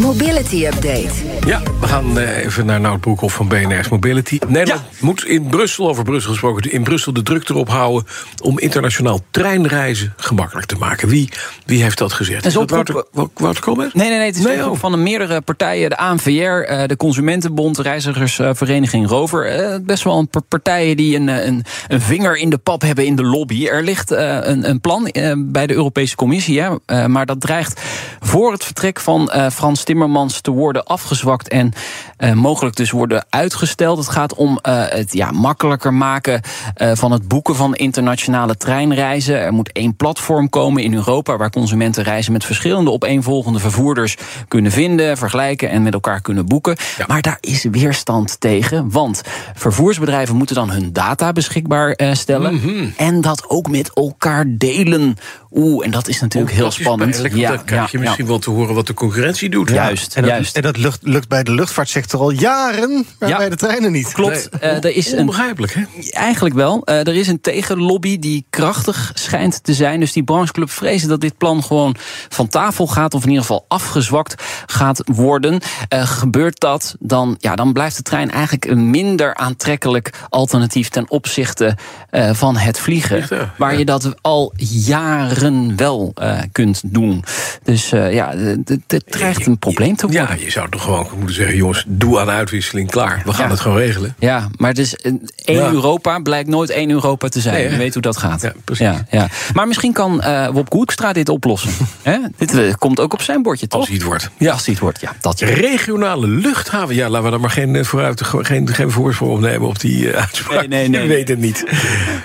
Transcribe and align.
Mobility 0.00 0.66
Update. 0.66 1.10
Ja, 1.46 1.62
we 1.80 1.86
gaan 1.86 2.18
eh, 2.18 2.44
even 2.44 2.66
naar 2.66 2.80
Nout 2.80 3.00
Broekhoff 3.00 3.34
van 3.34 3.48
BNR's 3.48 3.88
Mobility. 3.88 4.38
Nederland 4.48 4.82
moet 5.00 5.24
in 5.24 5.46
Brussel, 5.46 5.88
over 5.88 6.04
Brussel 6.04 6.30
gesproken... 6.30 6.72
in 6.72 6.82
Brussel 6.82 7.12
de 7.12 7.22
druk 7.22 7.48
erop 7.48 7.68
houden... 7.68 8.08
om 8.42 8.58
internationaal 8.58 9.20
treinreizen 9.30 10.14
gemakkelijk 10.16 10.66
te 10.66 10.76
maken. 10.76 11.08
Wie, 11.08 11.28
wie 11.66 11.82
heeft 11.82 11.98
dat 11.98 12.12
gezegd? 12.12 12.40
Is 12.40 12.46
Is 12.46 12.58
dat 12.58 12.70
Wouter, 12.70 13.04
Wouter 13.34 13.62
Koolmees? 13.62 13.92
Nee, 13.92 14.08
nee, 14.08 14.18
nee. 14.18 14.26
Het 14.26 14.36
is 14.36 14.44
Nee, 14.44 14.70
oh. 14.70 14.78
van 14.78 14.92
de 14.92 14.98
meerdere 14.98 15.40
partijen. 15.40 15.90
De 15.90 15.96
ANVR, 15.96 16.30
eh, 16.30 16.86
de 16.86 16.96
Consumentenbond, 16.96 17.76
de 17.76 17.82
Reizigersvereniging 17.82 19.08
Rover. 19.08 19.46
Eh, 19.46 19.76
best 19.82 20.04
wel 20.04 20.18
een 20.18 20.28
paar 20.28 20.42
partijen 20.42 20.96
die 20.96 21.16
een, 21.16 21.28
een, 21.28 21.64
een 21.88 22.00
vinger 22.00 22.36
in 22.36 22.50
de 22.50 22.58
pap 22.58 22.82
hebben 22.82 23.06
in 23.06 23.16
de 23.16 23.24
lobby. 23.24 23.66
Er 23.66 23.82
ligt 23.82 24.10
eh, 24.10 24.38
een, 24.42 24.68
een 24.68 24.80
plan 24.80 25.10
bij 25.36 25.66
de 25.66 25.74
Europese 25.74 26.16
Commissie. 26.16 26.60
Hè, 26.60 26.74
eh, 26.86 27.06
maar 27.06 27.26
dat 27.26 27.40
dreigt 27.40 27.80
voor 28.20 28.52
het 28.52 28.64
vertrek 28.64 29.00
van 29.00 29.30
eh, 29.30 29.50
Frans 29.50 29.80
Timmermans 29.90 30.40
te 30.40 30.50
worden 30.50 30.84
afgezwakt. 30.84 31.48
En 31.48 31.72
eh, 32.16 32.32
mogelijk 32.32 32.76
dus 32.76 32.90
worden 32.90 33.24
uitgesteld. 33.30 33.98
Het 33.98 34.08
gaat 34.08 34.34
om 34.34 34.58
eh, 34.62 34.82
het 34.88 35.12
ja, 35.12 35.30
makkelijker 35.30 35.94
maken 35.94 36.40
eh, 36.74 36.90
van 36.94 37.12
het 37.12 37.28
boeken 37.28 37.56
van 37.56 37.74
internationale 37.74 38.56
treinreizen. 38.56 39.40
Er 39.40 39.52
moet 39.52 39.72
één 39.72 39.96
platform 39.96 40.48
komen 40.48 40.82
in 40.82 40.94
Europa 40.94 41.36
waar 41.36 41.50
consumenten 41.50 42.02
reizen 42.04 42.32
met 42.32 42.44
verschillende 42.44 42.90
opeenvolgende 42.90 43.58
vervoerders 43.58 44.16
kunnen 44.48 44.72
vinden, 44.72 45.16
vergelijken 45.16 45.70
en 45.70 45.82
met 45.82 45.92
elkaar 45.94 46.20
kunnen 46.20 46.46
boeken. 46.46 46.76
Maar 47.06 47.22
daar 47.22 47.38
is 47.40 47.64
weerstand 47.70 48.40
tegen, 48.40 48.90
want 48.90 49.22
vervoersbedrijven 49.54 50.36
moeten 50.36 50.54
dan 50.54 50.70
hun 50.70 50.92
data 50.92 51.32
beschikbaar 51.32 51.98
stellen 52.12 52.54
Mhm. 52.54 52.88
en 52.96 53.20
dat 53.20 53.44
ook 53.48 53.68
met 53.68 53.90
elkaar 53.94 54.44
delen. 54.48 55.16
Oeh, 55.52 55.84
en 55.84 55.90
dat 55.90 56.08
is 56.08 56.20
natuurlijk 56.20 56.52
heel 56.52 56.64
Dat 56.64 56.72
spannend. 56.72 57.16
want 57.16 57.32
dan 57.32 57.64
krijg 57.64 57.90
je 57.90 57.96
ja, 57.98 58.02
misschien 58.04 58.26
wel 58.26 58.38
te 58.38 58.50
horen 58.50 58.74
wat 58.74 58.86
de 58.86 58.94
concurrentie 58.94 59.48
doet. 59.48 59.70
Juist, 59.84 60.14
En 60.16 60.22
dat, 60.22 60.30
juist. 60.30 60.56
en 60.56 60.62
dat 60.62 60.76
lucht, 60.76 60.98
lukt 61.02 61.28
bij 61.28 61.42
de 61.42 61.52
luchtvaartsector 61.54 62.20
al 62.20 62.30
jaren, 62.30 63.06
maar 63.18 63.28
Ja. 63.28 63.36
bij 63.36 63.48
de 63.48 63.56
treinen 63.56 63.92
niet. 63.92 64.12
Klopt, 64.12 64.48
eh, 64.48 64.84
er 64.84 64.96
is 64.96 65.12
een 65.12 65.18
Onbegrijpelijk, 65.18 65.74
hè? 65.74 65.82
Eigenlijk 66.10 66.54
wel. 66.54 66.84
Eh, 66.84 66.98
er 67.06 67.14
is 67.14 67.28
een 67.28 67.40
tegenlobby 67.40 68.18
die 68.18 68.46
krachtig 68.50 69.10
schijnt 69.14 69.64
te 69.64 69.74
zijn. 69.74 70.00
Dus 70.00 70.12
die 70.12 70.22
brancheclub 70.24 70.70
vrezen 70.70 71.08
dat 71.08 71.20
dit 71.20 71.38
plan 71.38 71.62
gewoon 71.64 71.94
van 72.28 72.48
tafel 72.48 72.86
gaat. 72.86 73.14
Of 73.14 73.22
in 73.22 73.28
ieder 73.28 73.42
geval 73.44 73.64
afgezwakt 73.68 74.42
gaat 74.66 75.02
worden. 75.04 75.60
Eh, 75.88 76.06
gebeurt 76.06 76.60
dat, 76.60 76.94
dan, 76.98 77.34
ja, 77.38 77.54
dan 77.56 77.72
blijft 77.72 77.96
de 77.96 78.02
trein 78.02 78.30
eigenlijk 78.30 78.64
een 78.64 78.90
minder 78.90 79.34
aantrekkelijk 79.34 80.10
alternatief 80.28 80.88
ten 80.88 81.10
opzichte 81.10 81.76
eh, 82.10 82.30
van 82.34 82.56
het 82.56 82.78
vliegen. 82.78 83.26
Ja. 83.30 83.54
Waar 83.58 83.78
je 83.78 83.84
dat 83.84 84.14
al 84.20 84.52
jaren 84.56 85.76
wel 85.76 86.12
eh, 86.14 86.38
kunt 86.52 86.82
doen. 86.86 87.24
Dus 87.62 87.92
eh, 87.92 88.12
ja, 88.12 88.34
het- 88.36 89.02
dreigt 89.06 89.46
een 89.46 89.58
probleem 89.58 89.69
te 89.74 90.06
worden. 90.06 90.10
Ja, 90.10 90.34
je 90.44 90.50
zou 90.50 90.68
toch 90.70 90.82
gewoon 90.82 91.06
moeten 91.16 91.34
zeggen... 91.34 91.56
jongens, 91.56 91.84
doe 91.86 92.20
aan 92.20 92.30
uitwisseling, 92.30 92.90
klaar. 92.90 93.22
We 93.24 93.32
gaan 93.32 93.44
Ja. 93.44 93.50
het 93.50 93.60
gewoon 93.60 93.76
regelen. 93.78 94.14
Ja, 94.18 94.48
maar 94.56 94.68
het 94.70 94.78
is 94.78 94.94
een- 95.02 95.30
één 95.44 95.58
Ja. 95.58 95.70
Europa 95.70 96.18
blijkt 96.18 96.48
nooit 96.48 96.70
één 96.70 96.90
Europa 96.90 97.28
te 97.28 97.40
zijn. 97.40 97.54
Nee? 97.54 97.70
Je 97.70 97.76
weet 97.76 97.92
hoe 97.92 98.02
dat 98.02 98.16
gaat. 98.16 98.42
Ja, 98.42 98.52
precies. 98.64 98.86
Ja, 98.86 99.04
ja. 99.10 99.28
Maar 99.54 99.66
misschien 99.66 99.92
kan 99.92 100.20
eh 100.22 100.48
Wop 100.48 100.70
Koekstra 100.70 101.12
dit 101.12 101.28
oplossen. 101.28 101.70
Dit 102.36 102.58
eh, 102.58 102.72
komt 102.78 103.00
ook 103.00 103.12
op 103.12 103.22
zijn 103.22 103.42
bordje, 103.42 103.66
toch? 103.66 103.78
Als 103.80 103.88
hij 103.88 103.96
het 103.96 104.06
wordt. 104.06 104.30
Ja, 104.38 104.52
als 104.52 104.64
hij 104.64 104.72
het 104.74 104.82
wordt. 104.82 105.00
Ja, 105.00 105.12
dat. 105.20 105.40
Regionale 105.40 106.26
luchthaven. 106.26 106.94
Ja, 106.94 107.08
laten 107.08 107.24
we 107.24 107.30
daar 107.30 107.40
maar 107.40 107.50
geen, 107.50 107.76
eh, 107.76 107.84
vooruit, 107.84 108.22
geen, 108.24 108.68
geen 108.74 108.90
voorsprong 108.90 109.32
op 109.32 109.40
nemen 109.40 109.68
op 109.68 109.80
die 109.80 110.10
eh, 110.12 110.20
uitspraak. 110.20 110.58
Nee, 110.68 110.68
nee, 110.68 110.88
nee. 110.88 111.02
Je 111.02 111.08
weet 111.08 111.28
het 111.28 111.38
niet. 111.38 111.64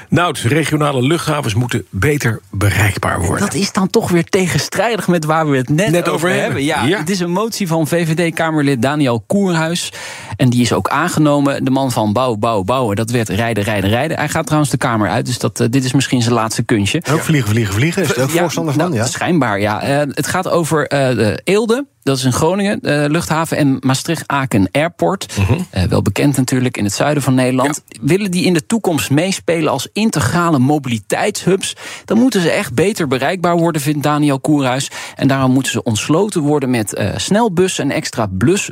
nou, 0.09 0.33
dus 0.33 0.43
regionale 0.43 1.01
luchthavens 1.01 1.53
moeten 1.53 1.85
beter 1.89 2.39
bereikbaar 2.51 3.19
worden. 3.21 3.39
Dat 3.45 3.53
is 3.53 3.71
dan 3.71 3.89
toch 3.89 4.09
weer 4.09 4.23
tegenstrijdig 4.23 5.07
met 5.07 5.25
waar 5.25 5.49
we 5.49 5.57
het 5.57 5.69
net, 5.69 5.89
Net 5.91 6.01
over 6.01 6.13
over 6.13 6.27
hebben. 6.29 6.43
hebben. 6.43 6.63
Ja, 6.63 6.83
Ja. 6.85 6.97
Het 6.99 7.09
is 7.09 7.19
een 7.19 7.31
motie 7.35 7.67
van 7.67 7.87
VVD-Kamerlid 7.87 8.81
Daniel 8.81 9.23
Koerhuis. 9.27 9.91
En 10.37 10.49
die 10.49 10.61
is 10.61 10.73
ook 10.73 10.89
aangenomen. 10.89 11.63
De 11.63 11.71
man 11.71 11.91
van 11.91 12.13
bouwen, 12.13 12.39
bouwen, 12.39 12.65
bouwen. 12.65 12.95
Dat 12.95 13.09
werd 13.11 13.29
rijden, 13.29 13.63
rijden, 13.63 13.89
rijden. 13.89 14.17
Hij 14.17 14.29
gaat 14.29 14.45
trouwens 14.45 14.71
de 14.71 14.77
Kamer 14.77 15.09
uit. 15.09 15.25
Dus 15.25 15.39
dat, 15.39 15.59
eh, 15.59 15.67
dit 15.69 15.83
is 15.83 15.93
misschien 15.93 16.21
zijn 16.21 16.33
laatste 16.35 16.63
kunstje. 16.63 17.01
En 17.01 17.13
ook 17.13 17.19
vliegen, 17.21 17.49
vliegen, 17.49 17.73
vliegen. 17.73 18.03
Is 18.03 18.17
ook 18.17 18.29
Ja, 18.29 18.39
voorstander 18.41 18.73
van? 18.73 18.83
nou, 18.83 18.95
Ja. 18.95 19.05
Schijnbaar, 19.05 19.59
ja. 19.59 19.81
Eh, 19.81 19.97
het 19.97 20.27
gaat 20.27 20.49
over 20.49 20.87
eh, 20.87 21.15
de 21.15 21.41
Eelde. 21.43 21.85
Dat 22.05 22.17
is 22.17 22.23
in 22.23 22.33
Groningen, 22.33 22.79
eh, 22.81 23.03
luchthaven. 23.07 23.57
En 23.57 23.77
Maastricht-Aken 23.79 24.67
Airport. 24.71 25.37
Mhm. 25.37 25.59
Eh, 25.69 25.83
wel 25.83 26.01
bekend 26.01 26.37
natuurlijk 26.37 26.77
in 26.77 26.83
het 26.83 26.93
zuiden 26.93 27.23
van 27.23 27.33
Nederland. 27.33 27.81
Willen 28.01 28.31
die 28.31 28.45
in 28.45 28.53
de 28.53 28.65
toekomst 28.65 29.09
meespelen 29.09 29.71
als 29.71 29.87
integrale 29.93 30.59
mobiliteitshubs? 30.59 31.75
Dan 32.05 32.17
moeten 32.17 32.41
ze 32.41 32.49
echt 32.49 32.73
beter 32.73 33.07
bereikbaar 33.07 33.57
worden, 33.57 33.81
vindt 33.81 34.03
Daniel 34.03 34.39
Koerhuis. 34.39 34.91
En 35.15 35.27
daarom 35.27 35.51
moeten 35.51 35.71
ze 35.71 35.83
ontsloten 35.83 36.41
worden 36.41 36.69
met 36.69 36.93
eh, 36.93 37.09
snelbussen 37.15 37.83
en 37.83 37.95
extra 37.95 38.27
blus, 38.37 38.71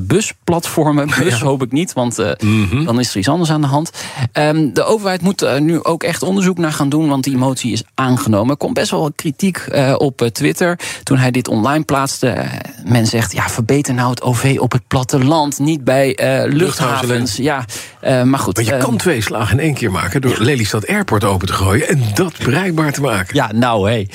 busplatformen. 0.00 1.06
Bus 1.18 1.40
hoop 1.40 1.62
ik 1.62 1.72
niet, 1.72 1.92
want 1.92 2.16
Mhm. 2.38 2.84
dan 2.84 3.00
is 3.00 3.10
er 3.10 3.16
iets 3.16 3.28
anders 3.28 3.50
aan 3.50 3.60
de 3.60 3.66
hand. 3.66 3.90
Ehm, 4.32 4.72
de 4.72 4.82
overheid 4.84 5.22
moet 5.22 5.42
er 5.42 5.60
nu 5.60 5.84
ook 5.84 6.02
echt 6.02 6.22
onderzoek 6.22 6.58
naar 6.58 6.72
gaan 6.72 6.88
doen, 6.88 7.08
want 7.08 7.24
die 7.24 7.36
motie 7.36 7.72
is 7.72 7.82
aangenomen. 7.94 8.50
Er 8.50 8.56
komt 8.56 8.74
best 8.74 8.90
wel 8.90 9.00
wat 9.00 9.12
kritiek 9.16 9.66
op 9.96 10.28
Twitter 10.32 10.78
toen 11.02 11.18
hij 11.18 11.30
dit 11.30 11.48
online 11.48 11.84
plaatste. 11.84 12.44
Men 12.84 13.06
zegt, 13.06 13.32
ja, 13.32 13.48
verbeter 13.48 13.94
nou 13.94 14.10
het 14.10 14.22
OV 14.22 14.56
op 14.60 14.72
het 14.72 14.86
platteland, 14.88 15.58
niet 15.58 15.84
bij 15.84 16.14
eh, 16.14 16.52
luchthavens. 16.52 17.36
Ja, 17.36 17.64
eh, 18.00 18.22
maar 18.22 18.38
goed. 18.38 18.56
Maar 18.56 18.64
je 18.64 18.72
eh, 18.74 18.80
kan 18.84 18.96
twee 18.96 19.20
slagen 19.20 19.58
in 19.58 19.64
één 19.64 19.74
keer 19.74 19.90
maken... 19.90 20.20
door 20.20 20.36
Lelystad 20.38 20.86
Airport 20.86 21.24
open 21.24 21.46
te 21.46 21.52
gooien 21.52 21.88
en 21.88 22.02
dat 22.14 22.34
bereikbaar 22.44 22.92
te 22.92 23.00
maken. 23.00 23.34
Ja, 23.34 23.52
nou 23.52 23.90
hé. 23.90 24.06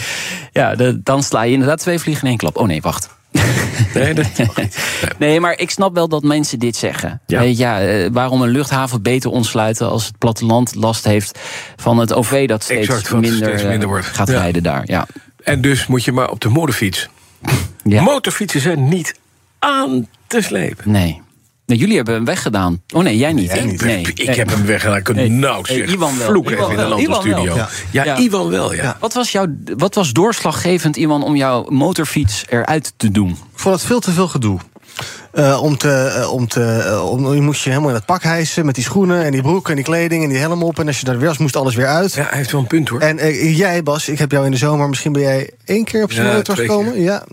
Ja, 0.52 0.76
de- 0.76 1.00
dan 1.04 1.24
sla 1.24 1.42
je 1.42 1.52
inderdaad 1.54 1.80
twee 1.80 2.00
vliegen 2.00 2.24
in 2.24 2.30
één 2.30 2.38
klap. 2.38 2.58
Oh 2.58 2.68
nee, 2.68 2.82
wacht. 2.82 3.16
Nee, 3.94 4.14
dat. 4.14 4.26
Nee. 5.18 5.40
Maar 5.40 5.60
ik 5.60 5.70
snap 5.72 5.94
wel 5.94 6.08
dat 6.08 6.24
mensen 6.24 6.60
dit 6.60 6.76
zeggen. 6.76 7.22
Ja. 7.26 7.42
Ja. 7.42 7.78
ja, 7.80 8.10
waarom 8.12 8.42
een 8.42 8.50
luchthaven 8.50 9.02
beter 9.02 9.30
ontsluiten 9.32 9.90
als 9.90 10.06
het 10.06 10.18
platteland 10.18 10.76
last 10.76 11.04
heeft 11.04 11.40
van 11.76 11.98
het 11.98 12.14
OV 12.14 12.48
dat 12.48 12.64
steeds, 12.64 12.88
Exact, 12.88 13.12
minder, 13.12 13.34
steeds 13.34 13.64
minder 13.64 13.88
wordt. 13.88 14.06
gaat 14.06 14.28
Ja. 14.28 14.38
rijden 14.40 14.64
daar. 14.64 14.82
Ja. 14.86 15.08
En 15.44 15.62
dus 15.62 15.88
moet 15.88 16.04
je 16.04 16.12
maar 16.12 16.30
op 16.30 16.40
de 16.42 16.50
motorfiets. 16.50 17.10
Ja. 17.90 18.02
Motorfietsen 18.02 18.62
zijn 18.62 18.88
niet 18.88 19.16
aan 19.60 20.08
te 20.28 20.42
slepen. 20.42 20.92
nee. 20.92 21.22
Nee, 21.66 21.78
jullie 21.78 21.96
hebben 21.96 22.14
hem 22.14 22.26
weggedaan. 22.26 22.82
Oh 22.96 23.04
nee, 23.04 23.18
jij 23.18 23.34
niet. 23.34 23.48
Jij 23.48 23.60
hè? 23.60 23.66
niet. 23.66 23.82
Nee. 23.82 24.02
Ik 24.16 24.36
heb 24.36 24.50
hem 24.50 24.66
weggedaan. 24.66 24.98
Ik 24.98 25.04
kan 25.04 25.16
Nee. 25.16 25.30
nou 25.30 25.66
Nee, 25.68 25.78
zeg. 25.78 25.94
Iwan 25.94 26.18
wel. 26.18 26.28
Vloek 26.28 26.52
Iwan 26.52 26.72
even 26.72 26.84
in 27.02 27.36
de 27.36 27.44
wel. 27.44 27.56
Ja, 27.92 28.04
Ja. 28.04 28.18
Iwan 28.18 28.50
wel, 28.50 28.74
ja. 28.74 28.98
Wat 29.00 29.14
was, 29.14 29.32
jouw, 29.32 29.46
wat 29.78 29.96
was 29.96 30.14
doorslaggevend, 30.14 30.98
Iwan, 30.98 31.24
om 31.24 31.36
jouw 31.36 31.66
motorfiets 31.70 32.46
eruit 32.50 32.94
te 32.98 33.12
doen? 33.12 33.30
Ik 33.30 33.60
vond 33.60 33.76
het 33.76 33.84
veel 33.84 34.00
te 34.00 34.12
veel 34.12 34.28
gedoe. 34.28 34.60
Eh, 35.32 35.64
om 35.64 35.78
te, 35.78 35.92
eh, 35.92 36.32
om 36.32 36.48
te, 36.48 36.64
eh, 36.64 37.12
om, 37.12 37.34
je 37.34 37.42
moest 37.42 37.64
je 37.64 37.70
helemaal 37.70 37.90
in 37.90 37.96
het 37.96 38.06
pak 38.06 38.24
hijsen 38.24 38.66
met 38.66 38.76
die 38.76 38.84
schoenen 38.84 39.24
en 39.24 39.32
die 39.32 39.42
broek 39.42 39.70
en 39.70 39.76
die 39.76 39.84
kleding 39.84 40.24
en 40.24 40.30
die 40.30 40.38
helm 40.38 40.64
op. 40.64 40.80
En 40.80 40.88
als 40.88 41.00
je 41.00 41.06
daar 41.06 41.18
weer 41.18 41.28
was, 41.28 41.38
moest 41.38 41.56
alles 41.56 41.76
weer 41.76 41.88
uit. 41.88 42.14
Ja, 42.14 42.26
hij 42.30 42.38
heeft 42.38 42.52
wel 42.52 42.62
een 42.62 42.68
punt 42.68 42.90
hoor. 42.90 43.00
En 43.00 43.34
jij, 43.54 43.84
Bas, 43.84 44.10
ik 44.10 44.20
heb 44.20 44.32
jou 44.32 44.46
in 44.46 44.52
de 44.52 44.58
zomer, 44.58 44.90
misschien 44.90 45.12
ben 45.12 45.22
jij 45.22 45.52
één 45.66 45.84
keer 45.84 46.04
op 46.04 46.12
zijn 46.12 46.28
Ja, 46.28 46.34
motor 46.34 46.56
gekomen. 46.56 47.02
Ja. 47.02 47.24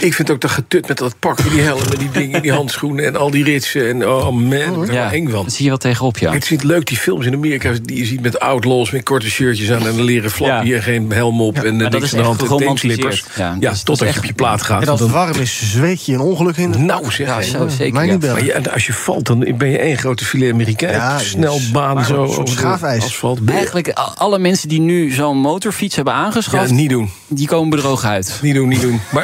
Ik 0.00 0.14
vind 0.14 0.30
ook 0.30 0.40
dat 0.40 0.50
getut 0.50 0.88
met 0.88 0.98
dat 0.98 1.14
pak, 1.18 1.50
die 1.50 1.60
helmen, 1.60 1.98
die 1.98 2.10
dingen, 2.10 2.42
die 2.42 2.52
handschoenen 2.52 3.04
en 3.06 3.16
al 3.16 3.30
die 3.30 3.44
ritsen. 3.44 3.88
En 3.88 4.08
oh 4.08 4.28
man, 4.30 4.88
eng 4.90 5.28
van. 5.30 5.42
Dat 5.44 5.52
zie 5.52 5.62
je 5.62 5.68
wel 5.68 5.78
tegenop, 5.78 6.18
ja. 6.18 6.32
Het 6.32 6.44
ziet 6.44 6.62
leuk, 6.62 6.86
die 6.86 6.96
films 6.96 7.26
in 7.26 7.34
Amerika 7.34 7.72
die 7.82 7.96
je 7.98 8.04
ziet 8.04 8.20
met 8.20 8.40
outlaws, 8.40 8.90
met 8.90 9.02
korte 9.02 9.30
shirtjes 9.30 9.70
aan 9.70 9.80
en 9.80 9.86
een 9.86 10.02
leren 10.02 10.30
flapje 10.30 10.68
Ja. 10.68 10.76
en 10.76 10.82
geen 10.82 11.12
helm 11.12 11.40
op 11.40 11.56
en 11.58 11.76
maar 11.76 11.90
dat 11.90 11.92
niks 12.00 12.04
is 12.04 12.12
aan 12.12 12.18
de 12.18 12.24
hand 12.24 12.40
en 12.50 12.56
teenslippers. 12.66 13.24
Ja, 13.36 13.56
Ja, 13.60 13.72
dat 13.84 13.98
je 13.98 14.06
op 14.18 14.24
je 14.24 14.32
plaat 14.32 14.62
gaat. 14.62 14.82
En 14.82 14.88
als 14.88 15.00
het 15.00 15.10
warm 15.10 15.38
is, 15.40 15.70
zweet 15.72 16.04
je 16.06 16.12
een 16.12 16.20
ongeluk 16.20 16.56
in. 16.56 16.86
nou 16.86 17.10
zeg, 17.12 17.26
Ja, 17.26 17.42
zo, 17.42 17.68
zeker. 17.68 17.92
Mij 17.92 18.06
ja. 18.06 18.10
niet 18.12 18.20
bellen. 18.20 18.34
Maar 18.34 18.44
je- 18.44 18.72
als 18.72 18.86
je 18.86 18.92
valt, 18.92 19.26
dan 19.26 19.54
ben 19.58 19.68
je 19.68 19.78
één 19.78 19.98
grote 19.98 20.24
filet 20.24 20.52
Amerikaan. 20.52 20.90
Ja, 20.92 21.18
Snel 21.18 21.60
baan 21.72 21.94
maar 21.94 22.04
zo 22.04 22.16
over 22.16 22.48
schaafijs. 22.48 23.04
asfalt. 23.04 23.38
Eigenlijk 23.46 23.88
alle 24.14 24.38
mensen 24.38 24.68
die 24.68 24.80
nu 24.80 25.10
zo'n 25.10 25.36
motorfiets 25.38 25.96
hebben 25.96 26.14
Ja, 26.14 26.20
aangeschaft, 26.20 26.70
niet 26.70 26.90
doen. 26.90 27.10
die 27.28 27.46
komen 27.46 27.70
bedrogen 27.70 28.08
uit. 28.08 28.38
Niet 28.42 28.54
doen, 28.54 28.68
niet 28.68 28.80
doen. 28.80 29.00
Maar 29.12 29.22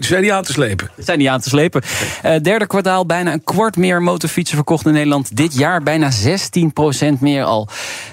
zijn 0.00 0.22
die 0.22 0.32
aan 0.32 0.42
te 0.42 0.52
slepen. 0.52 0.90
Zijn 0.96 1.18
die 1.18 1.30
aan 1.30 1.40
te 1.40 1.48
slepen. 1.48 1.82
Uh, 2.24 2.36
derde 2.42 2.66
kwartaal 2.66 3.06
bijna 3.06 3.32
een 3.32 3.44
kwart 3.44 3.76
meer 3.76 4.02
motorfietsen 4.02 4.56
verkocht 4.56 4.86
in 4.86 4.92
Nederland. 4.92 5.36
Dit 5.36 5.54
jaar 5.54 5.82
bijna 5.82 6.10
16% 6.12 7.18
meer 7.20 7.44
al 7.44 7.68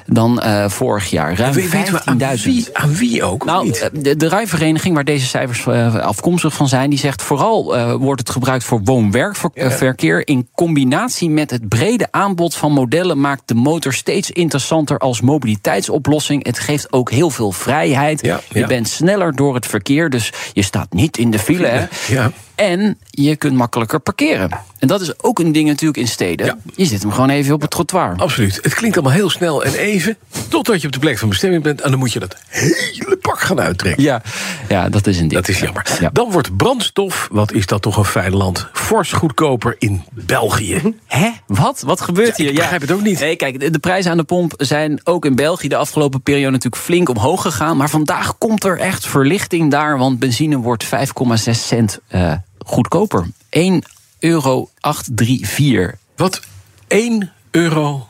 dan 0.05 0.41
uh, 0.43 0.69
vorig 0.69 1.09
jaar. 1.09 1.35
Ruim 1.37 1.53
15.000. 1.53 1.69
Aan 2.05 2.17
wie, 2.43 2.67
aan 2.73 2.95
wie 2.95 3.23
ook? 3.23 3.45
Nou, 3.45 3.65
niet? 3.65 3.89
de, 3.93 4.15
de 4.15 4.27
rijvereniging 4.27 4.95
waar 4.95 5.03
deze 5.03 5.25
cijfers 5.25 5.65
uh, 5.65 5.95
afkomstig 5.95 6.53
van 6.53 6.67
zijn... 6.67 6.89
die 6.89 6.99
zegt 6.99 7.21
vooral 7.21 7.75
uh, 7.75 7.93
wordt 7.93 8.19
het 8.19 8.29
gebruikt 8.29 8.63
voor 8.63 8.81
woon-werkverkeer... 8.83 10.17
Ja. 10.17 10.25
in 10.25 10.49
combinatie 10.53 11.29
met 11.29 11.51
het 11.51 11.69
brede 11.69 12.07
aanbod 12.11 12.55
van 12.55 12.71
modellen... 12.71 13.19
maakt 13.19 13.41
de 13.45 13.55
motor 13.55 13.93
steeds 13.93 14.31
interessanter 14.31 14.97
als 14.97 15.21
mobiliteitsoplossing. 15.21 16.45
Het 16.45 16.59
geeft 16.59 16.93
ook 16.93 17.11
heel 17.11 17.29
veel 17.29 17.51
vrijheid. 17.51 18.25
Ja, 18.25 18.39
ja. 18.49 18.59
Je 18.59 18.67
bent 18.67 18.87
sneller 18.87 19.35
door 19.35 19.55
het 19.55 19.65
verkeer, 19.65 20.09
dus 20.09 20.31
je 20.53 20.61
staat 20.61 20.93
niet 20.93 21.17
in 21.17 21.31
de 21.31 21.39
file. 21.39 21.67
Hè? 21.67 21.85
En 22.55 22.97
je 23.09 23.35
kunt 23.35 23.53
makkelijker 23.55 23.99
parkeren. 23.99 24.49
En 24.79 24.87
dat 24.87 25.01
is 25.01 25.23
ook 25.23 25.39
een 25.39 25.51
ding 25.51 25.67
natuurlijk 25.67 25.97
in 25.97 26.07
steden. 26.07 26.45
Ja. 26.45 26.57
Je 26.75 26.85
zit 26.85 27.01
hem 27.01 27.11
gewoon 27.11 27.29
even 27.29 27.53
op 27.53 27.61
het 27.61 27.69
trottoir. 27.69 28.15
Absoluut. 28.17 28.59
Het 28.61 28.73
klinkt 28.73 28.97
allemaal 28.97 29.15
heel 29.15 29.29
snel 29.29 29.63
en 29.63 29.73
even. 29.73 30.17
Totdat 30.49 30.81
je 30.81 30.87
op 30.87 30.93
de 30.93 30.99
plek 30.99 31.17
van 31.17 31.29
bestemming 31.29 31.63
bent. 31.63 31.81
En 31.81 31.89
dan 31.89 31.99
moet 31.99 32.13
je 32.13 32.19
dat 32.19 32.35
hele 32.47 33.14
gaan 33.45 33.59
uittrekken. 33.59 34.03
Ja, 34.03 34.21
ja 34.69 34.89
dat 34.89 35.07
is 35.07 35.15
een 35.15 35.27
ding. 35.27 35.41
Dat 35.41 35.47
is 35.49 35.59
jammer. 35.59 35.85
Ja. 35.99 36.09
Dan 36.13 36.31
wordt 36.31 36.57
brandstof, 36.57 37.27
wat 37.31 37.51
is 37.51 37.65
dat 37.65 37.81
toch 37.81 37.97
een 37.97 38.05
fijn 38.05 38.35
land, 38.35 38.67
fors 38.73 39.11
goedkoper 39.11 39.75
in 39.79 40.03
België. 40.11 40.93
Hè? 41.07 41.29
Wat? 41.47 41.81
Wat 41.81 42.01
gebeurt 42.01 42.37
Ja, 42.37 42.43
hier? 42.43 42.49
ik 42.49 42.55
begrijp 42.55 42.81
het 42.81 42.91
ook 42.91 43.01
niet. 43.01 43.19
Nee, 43.19 43.35
kijk, 43.35 43.59
de, 43.59 43.69
de 43.69 43.79
prijzen 43.79 44.11
aan 44.11 44.17
de 44.17 44.23
pomp 44.23 44.53
zijn 44.57 44.99
ook 45.03 45.25
in 45.25 45.35
België 45.35 45.67
de 45.67 45.75
afgelopen 45.75 46.21
periode 46.21 46.51
natuurlijk 46.51 46.83
flink 46.83 47.09
omhoog 47.09 47.41
gegaan. 47.41 47.77
Maar 47.77 47.89
vandaag 47.89 48.37
komt 48.37 48.63
er 48.63 48.79
echt 48.79 49.07
verlichting 49.07 49.71
daar, 49.71 49.97
want 49.97 50.19
benzine 50.19 50.57
wordt 50.57 50.85
5,6 50.85 50.89
cent 51.51 51.99
uh, 52.09 52.33
goedkoper. 52.65 53.25
1 53.49 53.83
euro 54.19 54.69
834. 54.79 55.99
Wat? 56.15 56.39
1 56.87 57.31
euro? 57.51 58.07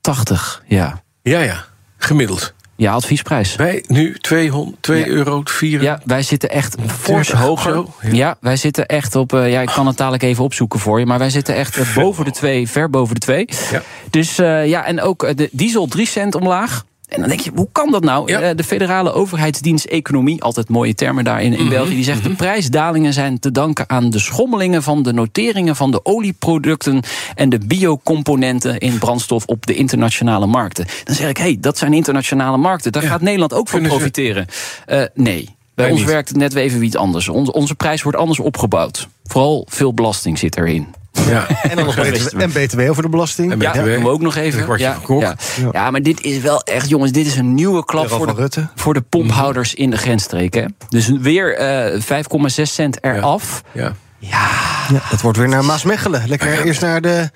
80, 0.00 0.62
ja. 0.66 1.02
Ja, 1.22 1.40
ja. 1.40 1.64
Gemiddeld. 1.96 2.54
Ja, 2.76 2.92
adviesprijs. 2.92 3.56
Wij 3.56 3.84
nu 3.86 4.18
200, 4.18 4.76
2 4.82 4.98
Ja. 5.00 5.06
euro 5.06 5.40
4. 5.44 5.82
Ja, 5.82 6.00
wij 6.04 6.22
zitten 6.22 6.50
echt 6.50 6.76
fors 6.98 7.28
30 7.28 7.46
hoger. 7.46 7.74
ja. 8.02 8.08
ja. 8.12 8.36
wij 8.40 8.56
zitten 8.56 8.86
echt 8.86 9.14
op. 9.16 9.32
eh, 9.32 9.50
ja, 9.50 9.60
ik 9.60 9.68
kan 9.74 9.86
het 9.86 9.96
dadelijk 9.96 10.22
even 10.22 10.44
opzoeken 10.44 10.78
voor 10.80 10.98
je. 10.98 11.06
Maar 11.06 11.18
wij 11.18 11.30
zitten 11.30 11.54
echt 11.54 11.76
eh, 11.76 11.94
boven 11.94 12.24
de 12.24 12.30
2, 12.30 12.68
ver 12.68 12.90
boven 12.90 13.14
de 13.14 13.20
2. 13.20 13.48
Ja. 13.72 13.82
Dus 14.10 14.38
eh, 14.38 14.66
ja, 14.66 14.84
en 14.84 15.00
ook 15.00 15.22
eh, 15.22 15.34
de 15.36 15.48
diesel 15.52 15.86
3 15.86 16.06
cent 16.06 16.34
omlaag. 16.34 16.84
En 17.08 17.20
dan 17.20 17.28
denk 17.28 17.40
je, 17.40 17.50
hoe 17.54 17.68
kan 17.72 17.90
dat 17.90 18.04
nou? 18.04 18.30
Ja. 18.30 18.40
Eh, 18.40 18.56
De 18.56 18.64
federale 18.64 19.12
overheidsdienst 19.12 19.84
Economie, 19.84 20.42
altijd 20.42 20.68
mooie 20.68 20.94
termen 20.94 21.24
daar 21.24 21.42
in, 21.42 21.52
in 21.52 21.60
Mhm. 21.60 21.68
België, 21.68 21.94
die 21.94 22.04
zegt 22.04 22.22
de 22.22 22.30
prijsdalingen 22.34 23.12
zijn 23.12 23.38
te 23.38 23.52
danken 23.52 23.88
aan 23.88 24.10
de 24.10 24.18
schommelingen 24.18 24.82
van 24.82 25.02
de 25.02 25.12
noteringen 25.12 25.76
van 25.76 25.90
de 25.90 26.04
olieproducten 26.04 27.02
en 27.34 27.48
de 27.48 27.58
biocomponenten 27.66 28.78
in 28.78 28.98
brandstof 28.98 29.46
op 29.46 29.66
de 29.66 29.74
internationale 29.74 30.46
markten. 30.46 30.86
Dan 31.04 31.14
zeg 31.14 31.28
ik, 31.28 31.36
hé, 31.36 31.42
hey, 31.42 31.56
dat 31.60 31.78
zijn 31.78 31.92
internationale 31.94 32.56
markten. 32.56 32.92
Daar 32.92 33.02
Ja. 33.02 33.08
gaat 33.08 33.20
Nederland 33.20 33.52
ook 33.54 33.68
van 33.68 33.82
profiteren. 33.82 34.46
Eh, 34.86 35.02
nee. 35.14 35.54
Bij 35.74 35.84
Nee, 35.84 35.90
ons 35.94 36.00
niet. 36.04 36.10
werkt 36.12 36.28
het 36.28 36.38
net 36.38 36.52
weer 36.52 36.62
even 36.62 36.82
iets 36.82 36.96
anders. 36.96 37.28
Onze, 37.28 37.52
onze 37.52 37.74
prijs 37.74 38.02
wordt 38.02 38.18
anders 38.18 38.38
opgebouwd. 38.40 39.08
Vooral 39.24 39.66
veel 39.70 39.94
belasting 39.94 40.38
zit 40.38 40.56
erin. 40.56 40.86
Ja. 41.28 41.46
En 41.70 41.76
dan 41.76 41.84
nog 41.84 41.94
BTW, 41.94 42.40
en 42.40 42.50
BTW 42.50 42.80
over 42.90 43.02
de 43.02 43.08
belasting. 43.08 43.52
En 43.52 43.60
Ja, 43.60 43.72
dat 43.72 43.84
doen 43.84 44.02
we 44.02 44.08
ook 44.08 44.20
nog 44.20 44.36
even. 44.36 44.78
Ja, 44.78 44.96
ja. 45.18 45.36
Ja, 45.72 45.90
maar 45.90 46.02
dit 46.02 46.20
is 46.22 46.38
wel 46.40 46.60
echt, 46.62 46.88
jongens, 46.88 47.12
dit 47.12 47.26
is 47.26 47.36
een 47.36 47.54
nieuwe 47.54 47.84
klap 47.84 48.08
voor 48.08 48.26
de, 48.36 48.66
voor 48.74 48.94
de 48.94 49.00
pomphouders 49.00 49.74
in 49.74 49.90
de 49.90 49.96
grensstreken. 49.96 50.62
hè. 50.62 50.68
Dus 50.88 51.08
weer 51.08 51.56
eh 51.56 52.00
5,6 52.00 52.62
cent 52.62 52.98
eraf. 53.04 53.62
Ja. 53.72 53.92
Ja, 54.18 54.48
Ja, 54.92 55.02
dat 55.10 55.20
wordt 55.20 55.38
weer 55.38 55.48
naar 55.48 55.64
Maasmechelen. 55.64 56.22
Lekker 56.28 56.64
eerst 56.64 56.80
naar 56.80 57.00
de 57.00 57.30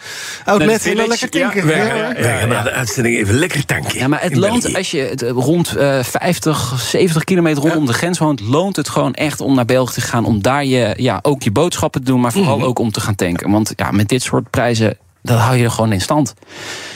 outlet 0.45 0.87
en 0.87 0.97
dan 0.97 1.09
lekker 1.09 1.29
tanken. 1.29 1.67
Ja, 1.67 1.77
Ja, 1.77 1.95
ja, 1.95 2.15
ja, 2.19 2.39
ja, 2.41 2.47
na 2.47 2.63
de 2.63 2.71
uitzending 2.71 3.17
even 3.17 3.35
lekker 3.35 3.65
tanken. 3.67 3.99
ja, 3.99 4.09
maar 4.09 4.23
het 4.23 4.37
loont, 4.37 4.63
België. 4.63 4.77
als 4.77 4.91
je 4.91 4.99
het, 5.01 5.23
eh, 5.23 5.31
rond 5.31 5.77
eh 5.77 6.03
50, 6.03 6.75
70 6.81 7.25
kilometer 7.25 7.63
rondom 7.63 7.87
de 7.87 7.93
grens 7.93 8.19
woont... 8.19 8.41
loont 8.41 8.77
het 8.77 8.89
gewoon 8.89 9.15
echt 9.15 9.41
om 9.41 9.55
naar 9.55 9.65
België 9.65 9.95
te 9.95 10.01
gaan... 10.01 10.25
om 10.25 10.43
daar 10.43 10.65
je, 10.65 10.95
ja, 10.97 11.19
ook 11.23 11.43
je 11.43 11.51
boodschappen 11.51 12.01
te 12.05 12.07
doen, 12.11 12.21
maar 12.21 12.33
vooral 12.33 12.57
Mhm. 12.57 12.67
ook 12.67 12.79
om 12.79 12.93
te 12.93 13.01
gaan 13.01 13.15
tanken. 13.15 13.51
Want 13.51 13.73
ja, 13.77 13.91
met 13.91 14.09
dit 14.09 14.23
soort 14.23 14.51
prijzen, 14.51 14.97
dat 15.23 15.39
hou 15.39 15.57
je 15.57 15.65
er 15.65 15.71
gewoon 15.71 15.93
in 15.93 16.01
stand. 16.01 16.35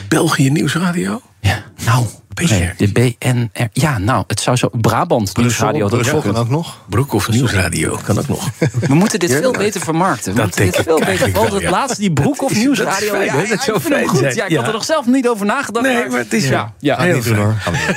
België 0.08 0.50
Nieuwsradio? 0.50 1.20
Ja, 1.40 1.62
nou, 1.84 2.06
BNR. 2.34 2.74
de 2.76 2.92
BNR. 2.92 3.68
Ja, 3.72 3.98
nou, 3.98 4.24
het 4.26 4.40
zou 4.40 4.56
zo... 4.56 4.68
Brabant 4.72 5.36
Nieuwsradio. 5.36 5.80
dat 5.80 5.90
Brussel 5.90 6.16
ook 6.16 6.22
kan 6.32 6.36
ook 6.36 6.48
nog. 6.48 6.78
Broekhoff 6.88 7.28
Nieuwsradio, 7.28 7.98
kan 8.04 8.18
ook 8.18 8.28
nog. 8.28 8.50
We 8.80 8.94
moeten 8.94 9.18
dit 9.18 9.32
veel 9.32 9.52
beter 9.52 9.80
vermarkten. 9.80 10.32
We 10.34 10.36
Dat 10.36 10.44
moeten 10.46 10.64
dit 10.64 10.72
denk 10.74 10.86
veel 10.86 10.98
beter. 11.06 11.32
wel, 11.32 11.52
het 11.52 11.62
ja. 11.62 11.70
laatste, 11.70 12.00
die 12.00 12.12
broek 12.12 12.32
of 12.42 12.48
Dat 12.48 12.50
is- 12.50 12.56
nieuwsradio. 12.56 12.92
dat 12.92 13.02
is 13.02 13.08
fijn, 13.30 13.42
ja, 13.46 13.48
Dat 13.56 13.64
ja, 13.64 13.80
fijn 13.80 14.08
goed. 14.08 14.18
zijn. 14.18 14.34
Ja, 14.34 14.44
ik 14.44 14.50
Ja. 14.50 14.56
had 14.58 14.66
er 14.66 14.72
nog 14.72 14.84
zelf 14.84 15.06
niet 15.06 15.28
over 15.28 15.46
nagedacht. 15.46 15.86
Nee, 15.86 16.08
maar 16.08 16.18
het 16.18 16.32
is 16.32 16.48
ja, 16.48 16.74
ja. 16.78 17.04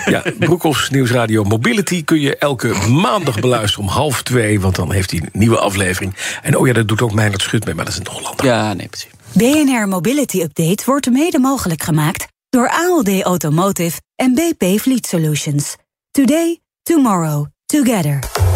Ja, 0.05 0.23
Broekhoffs 0.39 0.89
Nieuwsradio 0.89 1.43
Mobility 1.43 2.03
kun 2.03 2.19
je 2.19 2.37
elke 2.37 2.73
maandag 2.89 3.39
beluisteren 3.39 3.85
om 3.87 3.91
half 3.93 4.23
twee. 4.23 4.59
Want 4.59 4.75
dan 4.75 4.91
heeft 4.91 5.11
hij 5.11 5.19
een 5.19 5.29
nieuwe 5.31 5.57
aflevering. 5.57 6.15
En 6.41 6.57
oh 6.57 6.67
ja, 6.67 6.73
dat 6.73 6.87
doet 6.87 7.01
ook 7.01 7.13
Meijnerd 7.13 7.41
Schut 7.41 7.65
mee, 7.65 7.75
maar 7.75 7.85
dat 7.85 7.93
is 7.93 7.99
een 7.99 8.07
Hollander. 8.11 8.45
Ja, 8.45 8.73
nee, 8.73 8.87
precies. 8.87 9.09
BNR 9.31 9.87
Mobility 9.87 10.41
Update 10.41 10.83
wordt 10.85 11.09
mede 11.11 11.39
mogelijk 11.39 11.83
gemaakt 11.83 12.27
door 12.49 12.69
ALD 12.69 13.21
Automotive 13.21 14.01
en 14.15 14.33
BP 14.33 14.79
Fleet 14.79 15.05
Solutions. 15.05 15.75
Today, 16.11 16.59
tomorrow, 16.83 17.45
together. 17.65 18.46